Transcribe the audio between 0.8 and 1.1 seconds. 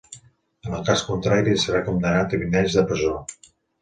cas